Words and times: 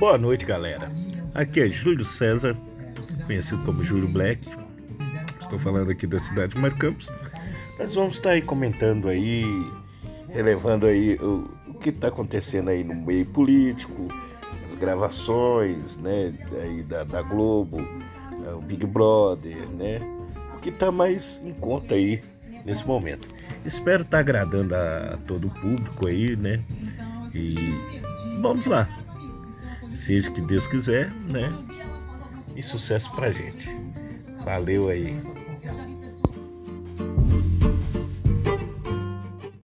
Boa 0.00 0.16
noite, 0.16 0.46
galera. 0.46 0.90
Aqui 1.34 1.60
é 1.60 1.68
Júlio 1.68 2.06
César, 2.06 2.56
conhecido 3.26 3.62
como 3.64 3.84
Júlio 3.84 4.10
Black. 4.10 4.40
Estou 5.38 5.58
falando 5.58 5.90
aqui 5.90 6.06
da 6.06 6.18
cidade 6.18 6.54
de 6.54 6.58
Marcampos. 6.58 7.10
Nós 7.78 7.94
vamos 7.94 8.14
estar 8.14 8.30
aí 8.30 8.40
comentando 8.40 9.10
aí, 9.10 9.44
relevando 10.30 10.86
aí 10.86 11.16
o, 11.16 11.50
o 11.68 11.74
que 11.74 11.90
está 11.90 12.08
acontecendo 12.08 12.70
aí 12.70 12.82
no 12.82 12.94
meio 12.94 13.26
político, 13.26 14.08
as 14.70 14.78
gravações, 14.78 15.98
né, 15.98 16.32
aí 16.62 16.82
da, 16.82 17.04
da 17.04 17.20
Globo, 17.20 17.86
é, 18.48 18.54
o 18.54 18.60
Big 18.62 18.86
Brother, 18.86 19.68
né, 19.68 20.00
o 20.56 20.60
que 20.60 20.70
está 20.70 20.90
mais 20.90 21.42
em 21.44 21.52
conta 21.52 21.94
aí 21.94 22.22
nesse 22.64 22.86
momento. 22.86 23.28
Espero 23.66 24.00
estar 24.00 24.16
tá 24.16 24.20
agradando 24.20 24.74
a, 24.74 25.12
a 25.12 25.16
todo 25.26 25.48
o 25.48 25.50
público 25.50 26.06
aí, 26.06 26.36
né, 26.36 26.64
e 27.34 27.54
vamos 28.40 28.64
lá. 28.64 28.88
Seja 29.92 30.30
o 30.30 30.32
que 30.32 30.40
Deus 30.40 30.66
quiser, 30.66 31.10
né? 31.12 31.52
E 32.56 32.62
sucesso 32.62 33.10
pra 33.12 33.30
gente. 33.30 33.68
Valeu 34.44 34.88
aí. 34.88 35.18